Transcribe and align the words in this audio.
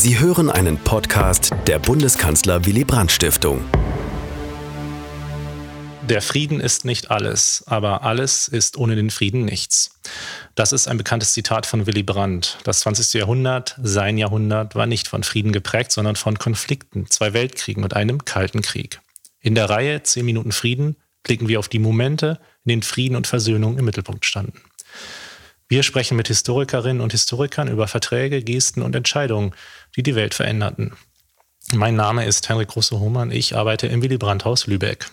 Sie 0.00 0.20
hören 0.20 0.48
einen 0.48 0.78
Podcast 0.78 1.52
der 1.66 1.80
Bundeskanzler 1.80 2.64
Willy 2.64 2.84
Brandt 2.84 3.10
Stiftung. 3.10 3.64
Der 6.08 6.22
Frieden 6.22 6.60
ist 6.60 6.84
nicht 6.84 7.10
alles, 7.10 7.64
aber 7.66 8.04
alles 8.04 8.46
ist 8.46 8.76
ohne 8.76 8.94
den 8.94 9.10
Frieden 9.10 9.44
nichts. 9.44 9.98
Das 10.54 10.72
ist 10.72 10.86
ein 10.86 10.98
bekanntes 10.98 11.32
Zitat 11.32 11.66
von 11.66 11.88
Willy 11.88 12.04
Brandt. 12.04 12.58
Das 12.62 12.78
20. 12.78 13.14
Jahrhundert, 13.14 13.76
sein 13.82 14.18
Jahrhundert, 14.18 14.76
war 14.76 14.86
nicht 14.86 15.08
von 15.08 15.24
Frieden 15.24 15.50
geprägt, 15.50 15.90
sondern 15.90 16.14
von 16.14 16.38
Konflikten, 16.38 17.10
zwei 17.10 17.32
Weltkriegen 17.32 17.82
und 17.82 17.96
einem 17.96 18.24
Kalten 18.24 18.62
Krieg. 18.62 19.00
In 19.40 19.56
der 19.56 19.68
Reihe 19.68 20.04
10 20.04 20.24
Minuten 20.24 20.52
Frieden 20.52 20.94
blicken 21.24 21.48
wir 21.48 21.58
auf 21.58 21.68
die 21.68 21.80
Momente, 21.80 22.38
in 22.64 22.68
denen 22.70 22.82
Frieden 22.82 23.16
und 23.16 23.26
Versöhnung 23.26 23.76
im 23.76 23.84
Mittelpunkt 23.84 24.24
standen. 24.24 24.62
Wir 25.68 25.82
sprechen 25.82 26.16
mit 26.16 26.28
Historikerinnen 26.28 27.02
und 27.02 27.12
Historikern 27.12 27.68
über 27.68 27.88
Verträge, 27.88 28.42
Gesten 28.42 28.80
und 28.80 28.96
Entscheidungen, 28.96 29.54
die 29.96 30.02
die 30.02 30.14
Welt 30.14 30.32
veränderten. 30.32 30.96
Mein 31.74 31.94
Name 31.94 32.24
ist 32.24 32.48
Henrik 32.48 32.68
Große-Hohmann. 32.68 33.30
Ich 33.30 33.54
arbeite 33.54 33.86
im 33.86 34.00
Willy 34.02 34.16
Brandt-Haus 34.16 34.66
Lübeck. 34.66 35.10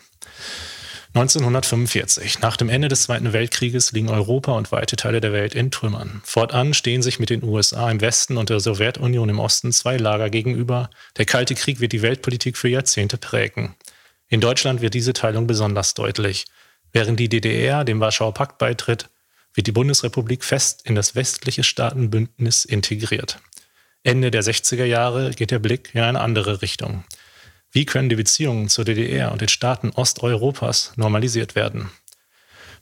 1945. 1.13 2.39
Nach 2.39 2.55
dem 2.55 2.69
Ende 2.69 2.87
des 2.87 3.03
Zweiten 3.03 3.33
Weltkrieges 3.33 3.91
liegen 3.91 4.09
Europa 4.09 4.53
und 4.53 4.71
weite 4.71 4.95
Teile 4.95 5.19
der 5.19 5.33
Welt 5.33 5.55
in 5.55 5.71
Trümmern. 5.71 6.21
Fortan 6.23 6.73
stehen 6.73 7.01
sich 7.01 7.19
mit 7.19 7.29
den 7.29 7.43
USA 7.43 7.91
im 7.91 7.99
Westen 7.99 8.37
und 8.37 8.49
der 8.49 8.61
Sowjetunion 8.61 9.27
im 9.27 9.39
Osten 9.39 9.73
zwei 9.73 9.97
Lager 9.97 10.29
gegenüber. 10.29 10.89
Der 11.17 11.25
Kalte 11.25 11.55
Krieg 11.55 11.81
wird 11.81 11.91
die 11.91 12.01
Weltpolitik 12.01 12.57
für 12.57 12.69
Jahrzehnte 12.69 13.17
prägen. 13.17 13.75
In 14.29 14.39
Deutschland 14.39 14.81
wird 14.81 14.93
diese 14.93 15.13
Teilung 15.13 15.47
besonders 15.47 15.93
deutlich. 15.93 16.45
Während 16.93 17.19
die 17.19 17.29
DDR 17.29 17.83
dem 17.83 17.99
Warschauer 17.99 18.33
Pakt 18.33 18.57
beitritt, 18.57 19.09
wird 19.55 19.67
die 19.67 19.71
Bundesrepublik 19.71 20.43
fest 20.43 20.81
in 20.85 20.93
das 20.93 21.15
westliche 21.15 21.63
Staatenbündnis 21.63 22.65
integriert. 22.65 23.39
Ende 24.03 24.29
der 24.29 24.43
60er 24.43 24.85
Jahre 24.85 25.31
geht 25.31 25.49
der 25.49 25.59
Blick 25.59 25.89
in 25.93 26.01
eine 26.01 26.21
andere 26.21 26.61
Richtung. 26.61 27.03
Wie 27.71 27.85
können 27.85 28.09
die 28.09 28.15
Beziehungen 28.15 28.69
zur 28.69 28.85
DDR 28.85 29.31
und 29.31 29.41
den 29.41 29.47
Staaten 29.47 29.89
Osteuropas 29.89 30.93
normalisiert 30.95 31.55
werden? 31.55 31.89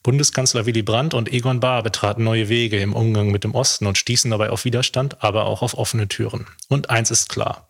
Bundeskanzler 0.04 0.66
Willy 0.66 0.84
Brandt 0.84 1.14
und 1.14 1.32
Egon 1.32 1.62
Bahr 1.62 1.82
betraten 1.82 2.26
neue 2.26 2.50
Wege 2.50 2.78
im 2.82 2.94
Umgang 2.94 3.32
mit 3.32 3.46
dem 3.46 3.56
Osten 3.56 3.88
und 3.88 3.98
stießen 3.98 4.30
dabei 4.30 4.50
auf 4.50 4.66
Widerstand, 4.66 5.24
aber 5.24 5.46
auch 5.46 5.62
auf 5.62 5.78
offene 5.78 6.10
Türen. 6.10 6.46
Und 6.68 6.90
eins 6.90 7.10
ist 7.10 7.30
klar. 7.30 7.66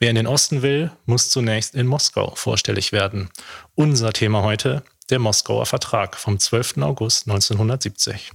Wer 0.00 0.10
in 0.10 0.16
den 0.16 0.26
Osten 0.26 0.62
will, 0.62 0.90
muss 1.04 1.30
zunächst 1.30 1.76
in 1.76 1.86
Moskau 1.86 2.34
vorstellig 2.34 2.90
werden. 2.90 3.30
Unser 3.76 4.12
Thema 4.12 4.42
heute, 4.42 4.82
der 5.10 5.18
Moskauer 5.18 5.66
Vertrag 5.66 6.16
vom 6.16 6.38
12. 6.38 6.78
August 6.78 7.28
1970. 7.28 8.32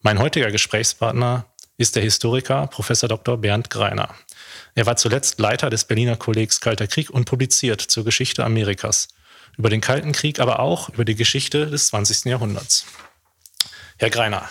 Mein 0.00 0.18
heutiger 0.18 0.50
Gesprächspartner 0.50 1.46
ist 1.76 1.96
der 1.96 2.02
Historiker 2.02 2.68
Prof. 2.68 2.88
Dr. 2.88 3.36
Bernd 3.36 3.70
Greiner. 3.70 4.14
Er 4.74 4.86
war 4.86 4.96
zuletzt 4.96 5.40
Leiter 5.40 5.70
des 5.70 5.84
Berliner 5.84 6.16
Kollegs 6.16 6.60
Kalter 6.60 6.86
Krieg 6.86 7.10
und 7.10 7.24
publiziert 7.24 7.80
zur 7.80 8.04
Geschichte 8.04 8.44
Amerikas, 8.44 9.08
über 9.56 9.70
den 9.70 9.80
Kalten 9.80 10.12
Krieg, 10.12 10.38
aber 10.38 10.60
auch 10.60 10.88
über 10.90 11.04
die 11.04 11.16
Geschichte 11.16 11.66
des 11.66 11.88
20. 11.88 12.26
Jahrhunderts. 12.26 12.86
Herr 13.98 14.10
Greiner, 14.10 14.48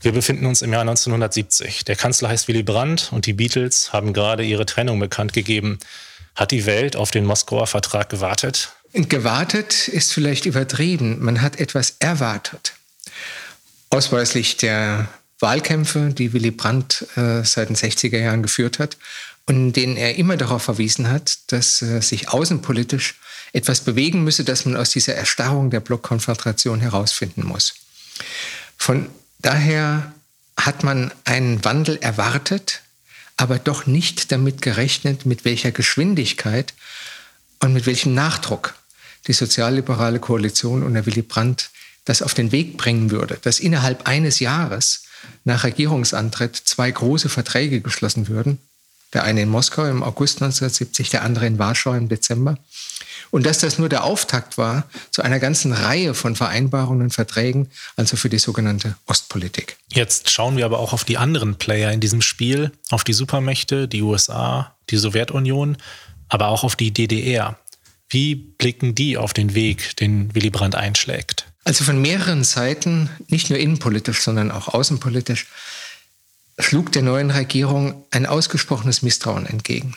wir 0.00 0.10
befinden 0.10 0.46
uns 0.46 0.62
im 0.62 0.72
Jahr 0.72 0.80
1970. 0.80 1.84
Der 1.84 1.94
Kanzler 1.94 2.28
heißt 2.28 2.48
Willy 2.48 2.64
Brandt 2.64 3.12
und 3.12 3.26
die 3.26 3.34
Beatles 3.34 3.92
haben 3.92 4.12
gerade 4.12 4.42
ihre 4.42 4.66
Trennung 4.66 4.98
bekannt 4.98 5.32
gegeben. 5.32 5.78
Hat 6.34 6.50
die 6.50 6.66
Welt 6.66 6.96
auf 6.96 7.12
den 7.12 7.24
Moskauer 7.24 7.68
Vertrag 7.68 8.08
gewartet? 8.08 8.72
Gewartet 8.92 9.88
ist 9.88 10.12
vielleicht 10.12 10.46
übertrieben. 10.46 11.22
Man 11.22 11.42
hat 11.42 11.60
etwas 11.60 11.94
erwartet. 12.00 12.74
Ausweislich 13.90 14.56
der 14.56 15.08
Wahlkämpfe, 15.38 16.10
die 16.12 16.32
Willy 16.32 16.50
Brandt 16.50 17.06
äh, 17.16 17.44
seit 17.44 17.68
den 17.68 17.76
60er 17.76 18.18
Jahren 18.18 18.42
geführt 18.42 18.78
hat 18.78 18.96
und 19.46 19.56
in 19.56 19.72
denen 19.72 19.96
er 19.96 20.16
immer 20.16 20.36
darauf 20.36 20.62
verwiesen 20.62 21.08
hat, 21.08 21.38
dass 21.52 21.82
äh, 21.82 22.00
sich 22.00 22.28
außenpolitisch 22.28 23.18
etwas 23.52 23.80
bewegen 23.80 24.22
müsse, 24.22 24.44
dass 24.44 24.64
man 24.64 24.76
aus 24.76 24.90
dieser 24.90 25.14
Erstarrung 25.14 25.70
der 25.70 25.80
Blockkonfrontation 25.80 26.80
herausfinden 26.80 27.44
muss. 27.44 27.74
Von 28.76 29.08
daher 29.38 30.12
hat 30.56 30.84
man 30.84 31.12
einen 31.24 31.64
Wandel 31.64 31.96
erwartet, 32.00 32.82
aber 33.36 33.58
doch 33.58 33.86
nicht 33.86 34.30
damit 34.30 34.62
gerechnet, 34.62 35.26
mit 35.26 35.44
welcher 35.44 35.72
Geschwindigkeit 35.72 36.74
und 37.60 37.72
mit 37.72 37.86
welchem 37.86 38.14
Nachdruck 38.14 38.74
die 39.26 39.32
sozialliberale 39.32 40.18
Koalition 40.18 40.82
unter 40.82 41.06
Willy 41.06 41.22
Brandt 41.22 41.70
das 42.04 42.22
auf 42.22 42.34
den 42.34 42.52
Weg 42.52 42.76
bringen 42.76 43.10
würde, 43.10 43.38
dass 43.42 43.60
innerhalb 43.60 44.08
eines 44.08 44.40
Jahres 44.40 45.04
nach 45.44 45.64
Regierungsantritt 45.64 46.56
zwei 46.56 46.90
große 46.90 47.28
Verträge 47.28 47.80
geschlossen 47.80 48.28
würden. 48.28 48.58
Der 49.12 49.24
eine 49.24 49.42
in 49.42 49.48
Moskau 49.48 49.84
im 49.86 50.02
August 50.02 50.40
1970, 50.40 51.10
der 51.10 51.22
andere 51.22 51.46
in 51.46 51.58
Warschau 51.58 51.94
im 51.94 52.08
Dezember. 52.08 52.58
Und 53.30 53.44
dass 53.44 53.58
das 53.58 53.78
nur 53.78 53.88
der 53.88 54.04
Auftakt 54.04 54.56
war 54.56 54.84
zu 55.10 55.22
einer 55.22 55.38
ganzen 55.38 55.72
Reihe 55.72 56.14
von 56.14 56.36
Vereinbarungen 56.36 57.02
und 57.02 57.14
Verträgen, 57.14 57.70
also 57.96 58.16
für 58.16 58.28
die 58.28 58.38
sogenannte 58.38 58.96
Ostpolitik. 59.06 59.76
Jetzt 59.92 60.30
schauen 60.30 60.56
wir 60.56 60.64
aber 60.64 60.78
auch 60.78 60.92
auf 60.92 61.04
die 61.04 61.18
anderen 61.18 61.56
Player 61.56 61.92
in 61.92 62.00
diesem 62.00 62.22
Spiel, 62.22 62.72
auf 62.90 63.04
die 63.04 63.12
Supermächte, 63.12 63.88
die 63.88 64.02
USA, 64.02 64.74
die 64.90 64.96
Sowjetunion, 64.96 65.76
aber 66.28 66.48
auch 66.48 66.64
auf 66.64 66.76
die 66.76 66.92
DDR. 66.92 67.58
Wie 68.10 68.34
blicken 68.34 68.94
die 68.94 69.16
auf 69.16 69.32
den 69.32 69.54
Weg, 69.54 69.96
den 69.96 70.34
Willy 70.34 70.50
Brandt 70.50 70.74
einschlägt? 70.74 71.46
Also 71.64 71.84
von 71.84 72.02
mehreren 72.02 72.42
Seiten, 72.42 73.08
nicht 73.28 73.50
nur 73.50 73.58
innenpolitisch, 73.58 74.20
sondern 74.20 74.50
auch 74.50 74.68
außenpolitisch, 74.68 75.46
schlug 76.58 76.90
der 76.92 77.02
neuen 77.02 77.30
Regierung 77.30 78.04
ein 78.10 78.26
ausgesprochenes 78.26 79.02
Misstrauen 79.02 79.46
entgegen. 79.46 79.96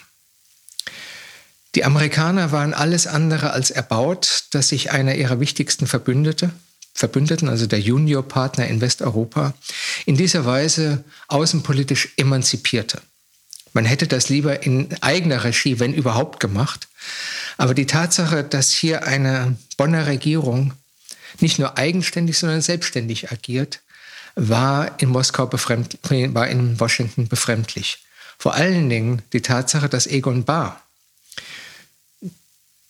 Die 1.75 1.83
Amerikaner 1.83 2.51
waren 2.51 2.75
alles 2.75 3.07
andere 3.07 3.51
als 3.51 3.71
erbaut, 3.71 4.45
dass 4.51 4.69
sich 4.69 4.91
einer 4.91 5.15
ihrer 5.15 5.39
wichtigsten 5.39 5.87
Verbündete, 5.87 6.51
Verbündeten, 6.93 7.49
also 7.49 7.65
der 7.65 7.79
Juniorpartner 7.79 8.67
in 8.67 8.79
Westeuropa, 8.79 9.55
in 10.05 10.15
dieser 10.15 10.45
Weise 10.45 11.03
außenpolitisch 11.29 12.09
emanzipierte. 12.17 13.01
Man 13.73 13.85
hätte 13.85 14.07
das 14.07 14.29
lieber 14.29 14.61
in 14.61 14.89
eigener 15.01 15.43
Regie, 15.43 15.79
wenn 15.79 15.95
überhaupt, 15.95 16.39
gemacht. 16.39 16.87
Aber 17.57 17.73
die 17.73 17.85
Tatsache, 17.85 18.43
dass 18.43 18.71
hier 18.71 19.05
eine 19.05 19.57
Bonner 19.77 20.07
Regierung 20.07 20.73
nicht 21.39 21.59
nur 21.59 21.77
eigenständig, 21.77 22.37
sondern 22.37 22.61
selbstständig 22.61 23.31
agiert, 23.31 23.81
war 24.35 24.99
in 24.99 25.09
Moskau 25.09 25.51
war 25.51 26.47
in 26.47 26.79
Washington 26.79 27.27
befremdlich. 27.27 28.03
Vor 28.37 28.55
allen 28.55 28.89
Dingen 28.89 29.21
die 29.31 29.41
Tatsache, 29.41 29.89
dass 29.89 30.07
Egon 30.07 30.43
Bahr 30.43 30.81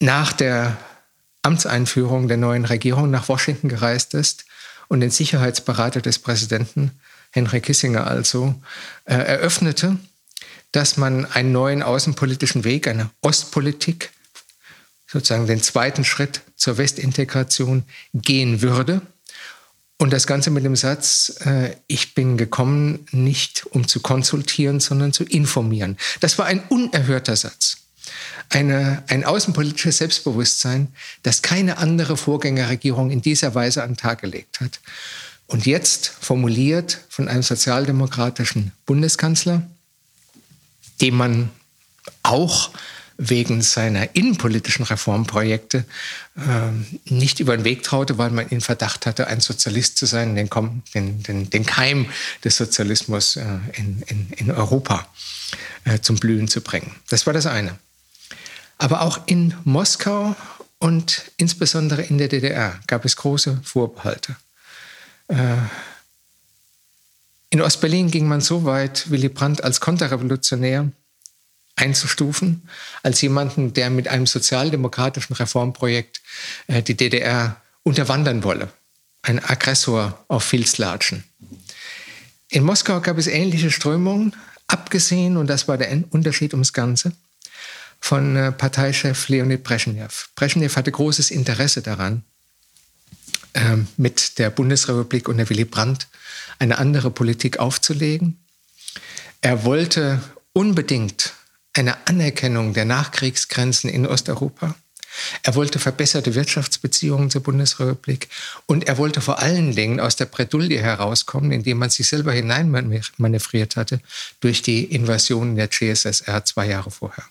nach 0.00 0.32
der 0.32 0.76
Amtseinführung 1.42 2.28
der 2.28 2.38
neuen 2.38 2.64
Regierung 2.64 3.10
nach 3.10 3.28
Washington 3.28 3.68
gereist 3.68 4.14
ist 4.14 4.46
und 4.88 5.00
den 5.00 5.10
Sicherheitsberater 5.10 6.00
des 6.00 6.18
Präsidenten, 6.18 6.92
Henry 7.30 7.60
Kissinger 7.60 8.06
also, 8.06 8.54
äh, 9.04 9.14
eröffnete, 9.14 9.98
dass 10.72 10.96
man 10.96 11.26
einen 11.26 11.52
neuen 11.52 11.82
außenpolitischen 11.82 12.64
Weg, 12.64 12.88
eine 12.88 13.10
Ostpolitik, 13.20 14.10
sozusagen 15.14 15.46
den 15.46 15.62
zweiten 15.62 16.04
Schritt 16.04 16.40
zur 16.56 16.76
Westintegration 16.76 17.84
gehen 18.12 18.62
würde. 18.62 19.00
Und 19.96 20.12
das 20.12 20.26
Ganze 20.26 20.50
mit 20.50 20.64
dem 20.64 20.74
Satz, 20.74 21.36
äh, 21.46 21.76
ich 21.86 22.14
bin 22.14 22.36
gekommen, 22.36 23.06
nicht 23.12 23.64
um 23.66 23.86
zu 23.86 24.00
konsultieren, 24.00 24.80
sondern 24.80 25.12
zu 25.12 25.22
informieren. 25.22 25.96
Das 26.18 26.36
war 26.36 26.46
ein 26.46 26.64
unerhörter 26.68 27.36
Satz. 27.36 27.76
Eine, 28.50 29.04
ein 29.06 29.24
außenpolitisches 29.24 29.98
Selbstbewusstsein, 29.98 30.88
das 31.22 31.42
keine 31.42 31.78
andere 31.78 32.16
Vorgängerregierung 32.16 33.12
in 33.12 33.22
dieser 33.22 33.54
Weise 33.54 33.84
an 33.84 33.90
den 33.90 33.96
Tag 33.96 34.20
gelegt 34.20 34.60
hat. 34.60 34.80
Und 35.46 35.64
jetzt 35.64 36.08
formuliert 36.20 36.98
von 37.08 37.28
einem 37.28 37.44
sozialdemokratischen 37.44 38.72
Bundeskanzler, 38.86 39.62
dem 41.00 41.16
man 41.16 41.50
auch 42.24 42.70
wegen 43.16 43.62
seiner 43.62 44.14
innenpolitischen 44.14 44.84
Reformprojekte 44.84 45.84
äh, 46.36 47.12
nicht 47.12 47.40
über 47.40 47.56
den 47.56 47.64
Weg 47.64 47.82
traute, 47.82 48.18
weil 48.18 48.30
man 48.30 48.48
ihn 48.50 48.60
Verdacht 48.60 49.06
hatte, 49.06 49.28
ein 49.28 49.40
Sozialist 49.40 49.98
zu 49.98 50.06
sein, 50.06 50.34
den, 50.34 50.50
den, 50.94 51.22
den, 51.22 51.50
den 51.50 51.66
Keim 51.66 52.06
des 52.42 52.56
Sozialismus 52.56 53.36
äh, 53.36 53.44
in, 53.74 54.02
in, 54.06 54.30
in 54.36 54.50
Europa 54.50 55.06
äh, 55.84 56.00
zum 56.00 56.16
Blühen 56.16 56.48
zu 56.48 56.60
bringen. 56.60 56.94
Das 57.08 57.26
war 57.26 57.32
das 57.32 57.46
eine. 57.46 57.78
Aber 58.78 59.02
auch 59.02 59.20
in 59.26 59.54
Moskau 59.64 60.34
und 60.78 61.30
insbesondere 61.36 62.02
in 62.02 62.18
der 62.18 62.28
DDR 62.28 62.80
gab 62.86 63.04
es 63.04 63.16
große 63.16 63.60
Vorbehalte. 63.62 64.36
Äh, 65.28 65.56
in 67.50 67.62
Ostberlin 67.62 68.10
ging 68.10 68.26
man 68.26 68.40
so 68.40 68.64
weit, 68.64 69.10
Willy 69.10 69.28
Brandt 69.28 69.62
als 69.62 69.80
Konterrevolutionär 69.80 70.90
einzustufen, 71.76 72.68
als 73.02 73.20
jemanden, 73.20 73.74
der 73.74 73.90
mit 73.90 74.08
einem 74.08 74.26
sozialdemokratischen 74.26 75.34
Reformprojekt 75.36 76.22
äh, 76.66 76.82
die 76.82 76.96
DDR 76.96 77.60
unterwandern 77.82 78.44
wolle. 78.44 78.70
Ein 79.22 79.42
Aggressor 79.42 80.24
auf 80.28 80.44
Filzlatschen. 80.44 81.24
In 82.48 82.62
Moskau 82.62 83.00
gab 83.00 83.18
es 83.18 83.26
ähnliche 83.26 83.70
Strömungen, 83.70 84.34
Abgesehen, 84.66 85.36
und 85.36 85.48
das 85.48 85.68
war 85.68 85.76
der 85.78 85.90
Unterschied 86.10 86.54
ums 86.54 86.72
Ganze, 86.72 87.12
von 88.00 88.36
äh, 88.36 88.52
Parteichef 88.52 89.28
Leonid 89.28 89.62
Brezhnev. 89.62 90.30
Brezhnev 90.36 90.76
hatte 90.76 90.90
großes 90.90 91.30
Interesse 91.30 91.82
daran, 91.82 92.22
äh, 93.52 93.76
mit 93.96 94.38
der 94.38 94.50
Bundesrepublik 94.50 95.28
unter 95.28 95.48
Willy 95.48 95.64
Brandt 95.64 96.08
eine 96.58 96.78
andere 96.78 97.10
Politik 97.10 97.58
aufzulegen. 97.58 98.38
Er 99.42 99.64
wollte 99.64 100.22
unbedingt 100.52 101.34
eine 101.74 102.06
Anerkennung 102.06 102.72
der 102.72 102.84
Nachkriegsgrenzen 102.84 103.90
in 103.90 104.06
Osteuropa. 104.06 104.74
Er 105.42 105.54
wollte 105.54 105.78
verbesserte 105.78 106.34
Wirtschaftsbeziehungen 106.34 107.30
zur 107.30 107.42
Bundesrepublik 107.42 108.28
und 108.66 108.88
er 108.88 108.98
wollte 108.98 109.20
vor 109.20 109.38
allen 109.38 109.74
Dingen 109.74 110.00
aus 110.00 110.16
der 110.16 110.24
Bredouille 110.24 110.80
herauskommen, 110.80 111.52
indem 111.52 111.78
man 111.78 111.90
sich 111.90 112.08
selber 112.08 112.32
hineinmanövriert 112.32 113.76
hatte 113.76 114.00
durch 114.40 114.62
die 114.62 114.84
Invasion 114.84 115.54
der 115.54 115.70
CSSR 115.70 116.44
zwei 116.44 116.66
Jahre 116.66 116.90
vorher. 116.90 117.24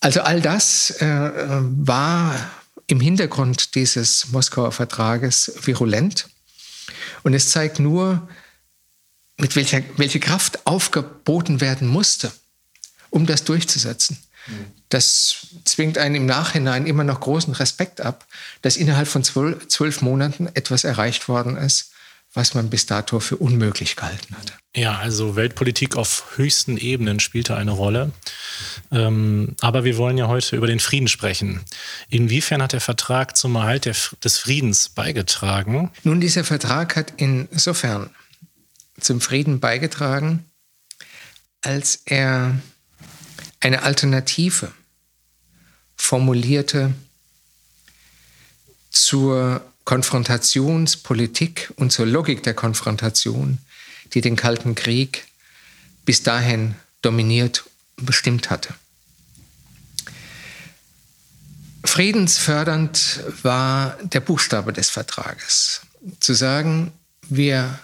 Also 0.00 0.20
all 0.20 0.40
das 0.40 0.90
äh, 1.00 1.06
war 1.06 2.34
im 2.86 3.00
Hintergrund 3.00 3.74
dieses 3.74 4.28
Moskauer 4.28 4.72
Vertrages 4.72 5.52
virulent. 5.62 6.28
Und 7.22 7.34
es 7.34 7.50
zeigt 7.50 7.80
nur, 7.80 8.28
mit 9.38 9.56
welcher 9.56 9.82
welche 9.96 10.20
Kraft 10.20 10.66
aufgeboten 10.66 11.60
werden 11.60 11.88
musste, 11.88 12.32
um 13.16 13.26
das 13.26 13.44
durchzusetzen. 13.44 14.18
Das 14.90 15.48
zwingt 15.64 15.98
einen 15.98 16.14
im 16.14 16.26
Nachhinein 16.26 16.86
immer 16.86 17.02
noch 17.02 17.18
großen 17.18 17.54
Respekt 17.54 18.00
ab, 18.00 18.26
dass 18.62 18.76
innerhalb 18.76 19.08
von 19.08 19.24
zwölf, 19.24 19.66
zwölf 19.66 20.02
Monaten 20.02 20.48
etwas 20.54 20.84
erreicht 20.84 21.28
worden 21.28 21.56
ist, 21.56 21.90
was 22.34 22.54
man 22.54 22.68
bis 22.68 22.84
dato 22.84 23.18
für 23.18 23.36
unmöglich 23.38 23.96
gehalten 23.96 24.36
hatte. 24.36 24.52
Ja, 24.76 24.98
also 24.98 25.34
Weltpolitik 25.34 25.96
auf 25.96 26.36
höchsten 26.36 26.76
Ebenen 26.76 27.18
spielte 27.18 27.56
eine 27.56 27.70
Rolle. 27.70 28.12
Ähm, 28.92 29.56
aber 29.60 29.84
wir 29.84 29.96
wollen 29.96 30.18
ja 30.18 30.28
heute 30.28 30.54
über 30.54 30.66
den 30.66 30.78
Frieden 30.78 31.08
sprechen. 31.08 31.62
Inwiefern 32.10 32.62
hat 32.62 32.74
der 32.74 32.82
Vertrag 32.82 33.36
zum 33.36 33.56
Erhalt 33.56 33.86
der, 33.86 33.96
des 34.22 34.36
Friedens 34.36 34.90
beigetragen? 34.90 35.90
Nun, 36.04 36.20
dieser 36.20 36.44
Vertrag 36.44 36.94
hat 36.94 37.14
insofern 37.16 38.10
zum 39.00 39.20
Frieden 39.22 39.58
beigetragen, 39.58 40.44
als 41.62 42.02
er 42.04 42.60
eine 43.66 43.82
Alternative 43.82 44.70
formulierte 45.96 46.94
zur 48.90 49.60
Konfrontationspolitik 49.84 51.72
und 51.74 51.90
zur 51.90 52.06
Logik 52.06 52.44
der 52.44 52.54
Konfrontation, 52.54 53.58
die 54.14 54.20
den 54.20 54.36
Kalten 54.36 54.76
Krieg 54.76 55.26
bis 56.04 56.22
dahin 56.22 56.76
dominiert 57.02 57.64
und 57.96 58.06
bestimmt 58.06 58.50
hatte. 58.50 58.72
Friedensfördernd 61.84 63.24
war 63.42 63.98
der 64.04 64.20
Buchstabe 64.20 64.72
des 64.72 64.90
Vertrages. 64.90 65.80
Zu 66.20 66.34
sagen, 66.34 66.92
wir 67.28 67.80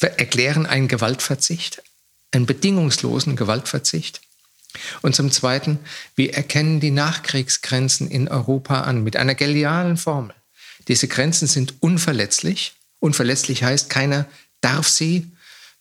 erklären 0.00 0.64
einen 0.64 0.88
Gewaltverzicht, 0.88 1.82
einen 2.30 2.46
bedingungslosen 2.46 3.36
Gewaltverzicht. 3.36 4.22
Und 5.02 5.14
zum 5.14 5.30
Zweiten, 5.30 5.78
wir 6.14 6.34
erkennen 6.34 6.80
die 6.80 6.90
Nachkriegsgrenzen 6.90 8.10
in 8.10 8.28
Europa 8.28 8.82
an 8.82 9.02
mit 9.02 9.16
einer 9.16 9.34
genialen 9.34 9.96
Formel. 9.96 10.34
Diese 10.88 11.08
Grenzen 11.08 11.48
sind 11.48 11.74
unverletzlich. 11.80 12.74
Unverletzlich 13.00 13.62
heißt, 13.62 13.90
keiner 13.90 14.26
darf 14.60 14.88
sie 14.88 15.30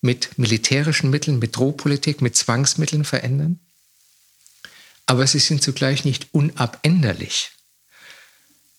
mit 0.01 0.37
militärischen 0.37 1.09
Mitteln, 1.09 1.39
mit 1.39 1.55
Drohpolitik, 1.55 2.21
mit 2.21 2.35
Zwangsmitteln 2.35 3.03
verändern. 3.03 3.59
Aber 5.05 5.25
sie 5.25 5.39
sind 5.39 5.63
zugleich 5.63 6.05
nicht 6.05 6.27
unabänderlich. 6.33 7.51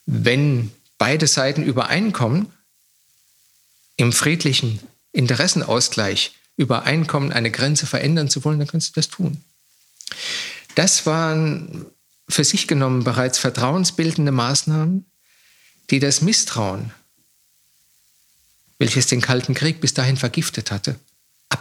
Wenn 0.06 0.70
beide 0.99 1.26
Seiten 1.26 1.62
übereinkommen, 1.62 2.52
im 3.96 4.12
friedlichen 4.12 4.81
Interessenausgleich 5.12 6.32
übereinkommen, 6.56 7.32
eine 7.32 7.50
Grenze 7.50 7.87
verändern 7.87 8.28
zu 8.28 8.44
wollen, 8.44 8.58
dann 8.58 8.69
können 8.69 8.81
sie 8.81 8.93
das 8.93 9.08
tun. 9.08 9.43
Das 10.75 11.06
waren 11.06 11.87
für 12.28 12.44
sich 12.44 12.69
genommen 12.69 13.05
bereits 13.05 13.38
vertrauensbildende 13.38 14.32
Maßnahmen, 14.32 15.10
die 15.90 15.99
das 15.99 16.20
Misstrauen, 16.20 16.93
welches 18.78 19.06
den 19.06 19.20
Kalten 19.20 19.55
Krieg 19.55 19.81
bis 19.81 19.94
dahin 19.94 20.16
vergiftet 20.16 20.70
hatte, 20.70 20.99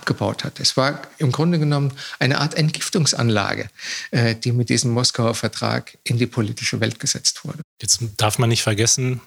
abgebaut 0.07 0.43
hat. 0.45 0.59
Es 0.59 0.77
war 0.77 1.01
im 1.17 1.31
Grunde 1.31 1.59
genommen 1.59 1.91
eine 2.19 2.39
Art 2.39 2.55
Entgiftungsanlage, 2.55 3.69
äh, 4.11 4.35
die 4.35 4.53
mit 4.53 4.69
diesem 4.69 4.91
Moskauer 4.91 5.35
Vertrag 5.35 5.97
in 6.03 6.17
die 6.17 6.27
politische 6.27 6.79
Welt 6.79 6.99
gesetzt 6.99 7.43
wurde. 7.43 7.59
Jetzt 7.81 7.99
darf 8.15 8.39
man 8.39 8.49
nicht 8.49 8.63
vergessen, 8.63 9.19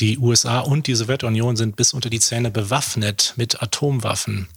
die 0.00 0.18
USA 0.18 0.60
und 0.60 0.86
die 0.86 0.94
Sowjetunion 0.94 1.56
sind 1.56 1.76
bis 1.76 1.92
unter 1.92 2.10
die 2.10 2.20
Zähne 2.20 2.50
bewaffnet 2.50 3.34
mit 3.36 3.62
Atomwaffen. 3.62 4.48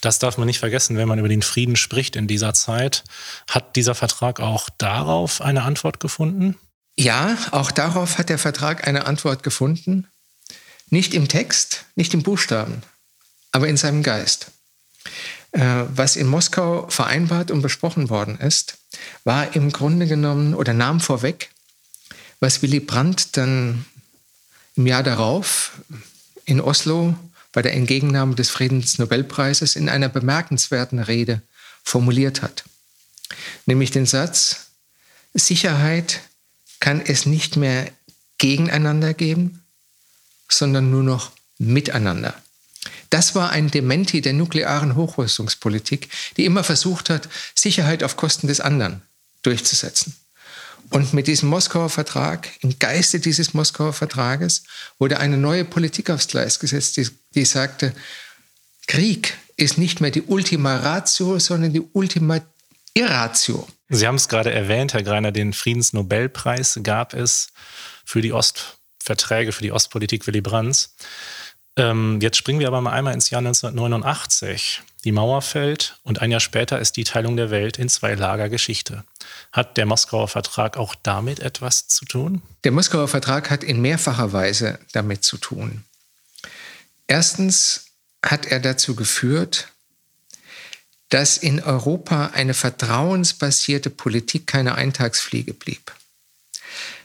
Das 0.00 0.18
darf 0.18 0.36
man 0.36 0.46
nicht 0.46 0.58
vergessen, 0.58 0.96
wenn 0.96 1.08
man 1.08 1.18
über 1.18 1.28
den 1.28 1.42
Frieden 1.42 1.76
spricht 1.76 2.16
in 2.16 2.26
dieser 2.26 2.54
Zeit. 2.54 3.04
Hat 3.48 3.76
dieser 3.76 3.94
Vertrag 3.94 4.40
auch 4.40 4.68
darauf 4.78 5.40
eine 5.40 5.62
Antwort 5.62 6.00
gefunden? 6.00 6.56
Ja, 6.96 7.36
auch 7.50 7.70
darauf 7.72 8.18
hat 8.18 8.28
der 8.28 8.38
Vertrag 8.38 8.86
eine 8.86 9.06
Antwort 9.06 9.42
gefunden. 9.42 10.06
Nicht 10.90 11.14
im 11.14 11.26
Text, 11.26 11.86
nicht 11.96 12.14
im 12.14 12.22
Buchstaben, 12.22 12.82
aber 13.50 13.66
in 13.66 13.76
seinem 13.76 14.04
Geist. 14.04 14.52
Äh, 15.52 15.84
was 15.94 16.16
in 16.16 16.26
Moskau 16.26 16.88
vereinbart 16.88 17.50
und 17.50 17.62
besprochen 17.62 18.10
worden 18.10 18.38
ist, 18.38 18.78
war 19.24 19.54
im 19.54 19.70
Grunde 19.70 20.06
genommen 20.06 20.54
oder 20.54 20.72
nahm 20.72 21.00
vorweg, 21.00 21.50
was 22.40 22.62
Willy 22.62 22.80
Brandt 22.80 23.36
dann 23.36 23.84
im 24.76 24.86
Jahr 24.86 25.02
darauf 25.02 25.72
in 26.44 26.60
Oslo 26.60 27.14
bei 27.52 27.62
der 27.62 27.74
Entgegennahme 27.74 28.34
des 28.34 28.50
Friedensnobelpreises 28.50 29.76
in 29.76 29.88
einer 29.88 30.08
bemerkenswerten 30.08 30.98
Rede 30.98 31.40
formuliert 31.84 32.42
hat. 32.42 32.64
Nämlich 33.66 33.92
den 33.92 34.06
Satz, 34.06 34.66
Sicherheit 35.34 36.20
kann 36.80 37.00
es 37.00 37.26
nicht 37.26 37.56
mehr 37.56 37.90
gegeneinander 38.38 39.14
geben, 39.14 39.62
sondern 40.48 40.90
nur 40.90 41.02
noch 41.02 41.30
miteinander. 41.58 42.34
Das 43.14 43.36
war 43.36 43.50
ein 43.50 43.70
Dementi 43.70 44.22
der 44.22 44.32
nuklearen 44.32 44.96
Hochrüstungspolitik, 44.96 46.08
die 46.36 46.44
immer 46.44 46.64
versucht 46.64 47.10
hat, 47.10 47.28
Sicherheit 47.54 48.02
auf 48.02 48.16
Kosten 48.16 48.48
des 48.48 48.58
anderen 48.58 49.02
durchzusetzen. 49.42 50.16
Und 50.90 51.12
mit 51.12 51.28
diesem 51.28 51.48
Moskauer 51.48 51.90
Vertrag, 51.90 52.50
im 52.58 52.76
Geiste 52.80 53.20
dieses 53.20 53.54
Moskauer 53.54 53.92
Vertrages, 53.92 54.64
wurde 54.98 55.20
eine 55.20 55.36
neue 55.36 55.64
Politik 55.64 56.10
aufs 56.10 56.26
Gleis 56.26 56.58
gesetzt, 56.58 56.96
die, 56.96 57.08
die 57.36 57.44
sagte, 57.44 57.94
Krieg 58.88 59.38
ist 59.56 59.78
nicht 59.78 60.00
mehr 60.00 60.10
die 60.10 60.22
Ultima 60.22 60.78
Ratio, 60.78 61.38
sondern 61.38 61.72
die 61.72 61.82
Ultima 61.92 62.40
Irratio. 62.94 63.68
Sie 63.90 64.08
haben 64.08 64.16
es 64.16 64.26
gerade 64.26 64.50
erwähnt, 64.50 64.92
Herr 64.92 65.04
Greiner, 65.04 65.30
den 65.30 65.52
Friedensnobelpreis 65.52 66.80
gab 66.82 67.14
es 67.14 67.50
für 68.04 68.22
die 68.22 68.32
Ostverträge, 68.32 69.52
für 69.52 69.62
die 69.62 69.70
Ostpolitik 69.70 70.26
Willy 70.26 70.40
Brandts. 70.40 70.96
Ähm, 71.76 72.20
jetzt 72.20 72.36
springen 72.36 72.60
wir 72.60 72.68
aber 72.68 72.80
mal 72.80 72.92
einmal 72.92 73.14
ins 73.14 73.30
Jahr 73.30 73.40
1989. 73.40 74.82
Die 75.04 75.12
Mauer 75.12 75.42
fällt 75.42 75.98
und 76.02 76.22
ein 76.22 76.30
Jahr 76.30 76.40
später 76.40 76.78
ist 76.78 76.96
die 76.96 77.04
Teilung 77.04 77.36
der 77.36 77.50
Welt 77.50 77.78
in 77.78 77.88
zwei 77.88 78.14
Lager 78.14 78.48
Geschichte. 78.48 79.04
Hat 79.52 79.76
der 79.76 79.84
Moskauer 79.84 80.28
Vertrag 80.28 80.76
auch 80.76 80.94
damit 81.02 81.40
etwas 81.40 81.88
zu 81.88 82.04
tun? 82.04 82.42
Der 82.62 82.72
Moskauer 82.72 83.08
Vertrag 83.08 83.50
hat 83.50 83.64
in 83.64 83.80
mehrfacher 83.80 84.32
Weise 84.32 84.78
damit 84.92 85.24
zu 85.24 85.36
tun. 85.36 85.84
Erstens 87.06 87.86
hat 88.24 88.46
er 88.46 88.60
dazu 88.60 88.94
geführt, 88.94 89.68
dass 91.10 91.36
in 91.36 91.62
Europa 91.62 92.28
eine 92.28 92.54
vertrauensbasierte 92.54 93.90
Politik 93.90 94.46
keine 94.46 94.74
Eintagsfliege 94.74 95.52
blieb. 95.52 95.92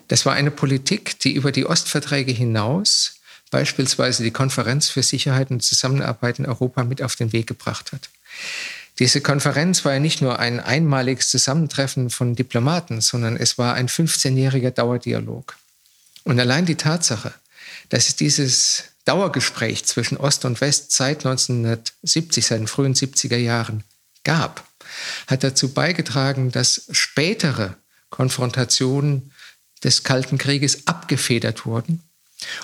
Das 0.07 0.25
war 0.25 0.33
eine 0.33 0.51
Politik, 0.51 1.19
die 1.19 1.33
über 1.33 1.51
die 1.51 1.65
Ostverträge 1.65 2.31
hinaus 2.31 3.18
beispielsweise 3.51 4.23
die 4.23 4.31
Konferenz 4.31 4.89
für 4.89 5.03
Sicherheit 5.03 5.51
und 5.51 5.63
Zusammenarbeit 5.63 6.39
in 6.39 6.45
Europa 6.45 6.83
mit 6.83 7.01
auf 7.01 7.15
den 7.15 7.33
Weg 7.33 7.47
gebracht 7.47 7.91
hat. 7.91 8.09
Diese 8.99 9.21
Konferenz 9.21 9.85
war 9.85 9.93
ja 9.93 9.99
nicht 9.99 10.21
nur 10.21 10.39
ein 10.39 10.59
einmaliges 10.59 11.29
Zusammentreffen 11.29 12.09
von 12.09 12.35
Diplomaten, 12.35 12.99
sondern 12.99 13.37
es 13.37 13.57
war 13.57 13.75
ein 13.75 13.87
15-jähriger 13.87 14.71
Dauerdialog. 14.71 15.55
Und 16.25 16.39
allein 16.39 16.65
die 16.65 16.75
Tatsache, 16.75 17.33
dass 17.87 18.09
es 18.09 18.17
dieses 18.17 18.83
Dauergespräch 19.05 19.85
zwischen 19.85 20.17
Ost 20.17 20.45
und 20.45 20.59
West 20.61 20.91
seit 20.91 21.25
1970, 21.25 22.45
seit 22.45 22.59
den 22.59 22.67
frühen 22.67 22.93
70er 22.93 23.37
Jahren 23.37 23.83
gab, 24.23 24.67
hat 25.27 25.43
dazu 25.43 25.73
beigetragen, 25.73 26.51
dass 26.51 26.87
spätere 26.91 27.75
Konfrontationen 28.09 29.31
des 29.83 30.03
Kalten 30.03 30.37
Krieges 30.37 30.87
abgefedert 30.87 31.65
wurden. 31.65 32.03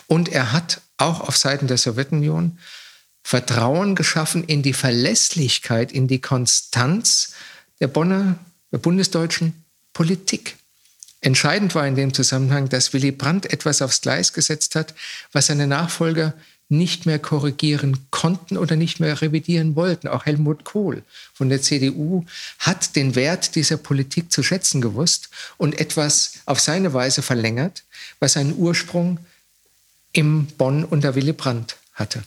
Und 0.07 0.29
er 0.29 0.51
hat 0.51 0.81
auch 0.97 1.21
auf 1.21 1.37
Seiten 1.37 1.67
der 1.67 1.77
Sowjetunion 1.77 2.57
Vertrauen 3.23 3.95
geschaffen 3.95 4.43
in 4.43 4.61
die 4.61 4.73
Verlässlichkeit, 4.73 5.91
in 5.91 6.07
die 6.07 6.21
Konstanz 6.21 7.33
der 7.79 7.87
Bonner, 7.87 8.37
der 8.71 8.77
bundesdeutschen 8.77 9.65
Politik. 9.93 10.57
Entscheidend 11.21 11.73
war 11.73 11.87
in 11.87 11.95
dem 11.95 12.13
Zusammenhang, 12.13 12.69
dass 12.69 12.93
Willy 12.93 13.11
Brandt 13.11 13.51
etwas 13.51 13.81
aufs 13.81 14.01
Gleis 14.01 14.31
gesetzt 14.31 14.75
hat, 14.75 14.93
was 15.31 15.47
seine 15.47 15.65
Nachfolger 15.65 16.35
nicht 16.69 17.05
mehr 17.05 17.19
korrigieren 17.19 18.05
konnten 18.11 18.57
oder 18.57 18.75
nicht 18.75 18.99
mehr 18.99 19.21
revidieren 19.21 19.75
wollten. 19.75 20.07
Auch 20.07 20.25
Helmut 20.25 20.63
Kohl 20.63 21.03
von 21.33 21.49
der 21.49 21.61
CDU 21.61 22.25
hat 22.59 22.95
den 22.95 23.15
Wert 23.15 23.55
dieser 23.55 23.77
Politik 23.77 24.31
zu 24.31 24.43
schätzen 24.43 24.81
gewusst 24.81 25.29
und 25.57 25.79
etwas 25.79 26.33
auf 26.45 26.59
seine 26.59 26.93
Weise 26.93 27.21
verlängert, 27.21 27.83
was 28.19 28.33
seinen 28.33 28.55
Ursprung 28.55 29.19
im 30.15 30.47
Bonn 30.47 30.83
unter 30.83 31.15
Willy 31.15 31.33
Brandt 31.33 31.77
hatte. 31.93 32.23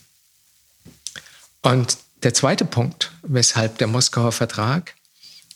Und 1.61 1.97
der 2.23 2.33
zweite 2.33 2.65
Punkt, 2.65 3.11
weshalb 3.23 3.77
der 3.77 3.87
Moskauer 3.87 4.31
Vertrag 4.31 4.95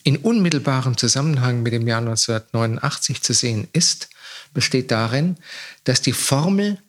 in 0.03 0.17
unmittelbarem 0.17 0.97
Zusammenhang 0.97 1.63
mit 1.63 1.73
dem 1.73 1.87
Jahr 1.87 1.99
1989 1.99 3.21
zu 3.21 3.33
sehen 3.33 3.67
ist, 3.71 4.09
besteht 4.53 4.91
darin, 4.91 5.37
dass 5.83 6.01
die 6.01 6.13
Formel 6.13 6.79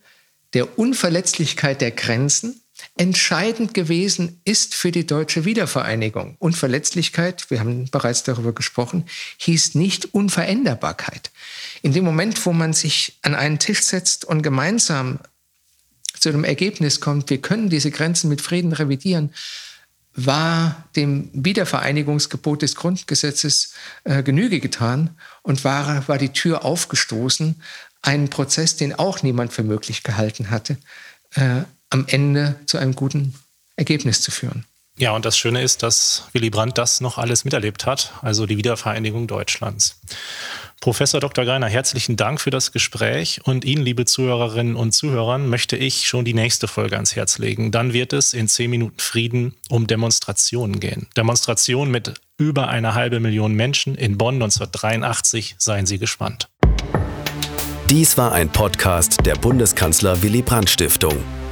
der 0.54 0.78
Unverletzlichkeit 0.78 1.80
der 1.80 1.90
Grenzen 1.90 2.60
entscheidend 2.96 3.74
gewesen 3.74 4.40
ist 4.44 4.74
für 4.74 4.90
die 4.90 5.06
deutsche 5.06 5.44
Wiedervereinigung. 5.44 6.36
Unverletzlichkeit, 6.38 7.50
wir 7.50 7.60
haben 7.60 7.88
bereits 7.90 8.24
darüber 8.24 8.52
gesprochen, 8.52 9.06
hieß 9.38 9.74
nicht 9.74 10.14
Unveränderbarkeit. 10.14 11.30
In 11.82 11.92
dem 11.92 12.04
Moment, 12.04 12.44
wo 12.46 12.52
man 12.52 12.72
sich 12.72 13.18
an 13.22 13.34
einen 13.34 13.58
Tisch 13.58 13.82
setzt 13.82 14.24
und 14.24 14.42
gemeinsam 14.42 15.20
zu 16.24 16.32
dem 16.32 16.44
Ergebnis 16.44 17.02
kommt, 17.02 17.28
wir 17.28 17.38
können 17.38 17.68
diese 17.68 17.90
Grenzen 17.90 18.30
mit 18.30 18.40
Frieden 18.40 18.72
revidieren, 18.72 19.30
war 20.14 20.88
dem 20.96 21.28
Wiedervereinigungsgebot 21.34 22.62
des 22.62 22.76
Grundgesetzes 22.76 23.74
äh, 24.04 24.22
Genüge 24.22 24.58
getan 24.58 25.10
und 25.42 25.64
war, 25.64 26.08
war 26.08 26.16
die 26.16 26.30
Tür 26.30 26.64
aufgestoßen 26.64 27.60
einen 28.00 28.30
Prozess, 28.30 28.76
den 28.76 28.94
auch 28.94 29.22
niemand 29.22 29.52
für 29.52 29.64
möglich 29.64 30.02
gehalten 30.02 30.48
hatte, 30.48 30.78
äh, 31.34 31.62
am 31.90 32.06
Ende 32.06 32.56
zu 32.64 32.78
einem 32.78 32.94
guten 32.94 33.34
Ergebnis 33.76 34.22
zu 34.22 34.30
führen. 34.30 34.64
Ja, 34.96 35.10
und 35.10 35.24
das 35.24 35.36
Schöne 35.36 35.60
ist, 35.60 35.82
dass 35.82 36.28
Willy 36.32 36.50
Brandt 36.50 36.78
das 36.78 37.00
noch 37.00 37.18
alles 37.18 37.44
miterlebt 37.44 37.84
hat, 37.84 38.12
also 38.22 38.46
die 38.46 38.56
Wiedervereinigung 38.56 39.26
Deutschlands. 39.26 40.00
Professor 40.80 41.18
Dr. 41.18 41.44
Greiner, 41.44 41.66
herzlichen 41.66 42.16
Dank 42.16 42.40
für 42.40 42.50
das 42.50 42.70
Gespräch 42.70 43.40
und 43.42 43.64
Ihnen, 43.64 43.82
liebe 43.82 44.04
Zuhörerinnen 44.04 44.76
und 44.76 44.92
Zuhörer, 44.92 45.38
möchte 45.38 45.76
ich 45.76 46.06
schon 46.06 46.24
die 46.24 46.34
nächste 46.34 46.68
Folge 46.68 46.94
ans 46.94 47.16
Herz 47.16 47.38
legen. 47.38 47.72
Dann 47.72 47.92
wird 47.92 48.12
es 48.12 48.34
in 48.34 48.46
10 48.46 48.70
Minuten 48.70 49.00
Frieden 49.00 49.56
um 49.68 49.88
Demonstrationen 49.88 50.78
gehen. 50.78 51.08
Demonstrationen 51.16 51.90
mit 51.90 52.14
über 52.38 52.68
eine 52.68 52.94
halbe 52.94 53.18
Million 53.18 53.54
Menschen 53.54 53.96
in 53.96 54.16
Bonn 54.16 54.34
1983. 54.34 55.56
Seien 55.58 55.86
Sie 55.86 55.98
gespannt. 55.98 56.48
Dies 57.90 58.16
war 58.16 58.32
ein 58.32 58.48
Podcast 58.48 59.26
der 59.26 59.34
Bundeskanzler 59.34 60.22
Willy 60.22 60.42
Brandt 60.42 60.70
Stiftung. 60.70 61.18